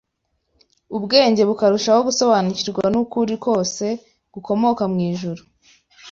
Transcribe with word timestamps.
Ubwenge 0.97 1.41
bukarushaho 1.49 1.99
gusobanukirwa 2.09 2.83
n’ukuri 2.93 3.33
kwose 3.43 3.85
gukomoka 4.33 4.83
mw’ijuru, 4.91 5.41